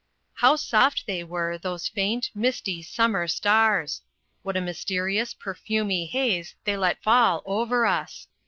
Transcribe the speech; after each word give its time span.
How 0.33 0.55
soft 0.55 1.05
they 1.05 1.23
were, 1.23 1.59
those 1.59 1.87
faint, 1.87 2.31
misty, 2.33 2.81
summer 2.81 3.27
stars! 3.27 4.01
what 4.41 4.57
a 4.57 4.59
mysterious, 4.59 5.35
perfumy 5.35 6.07
haze 6.07 6.55
they 6.63 6.75
let 6.75 7.03
fall 7.03 7.43
over 7.45 7.85
us! 7.85 8.27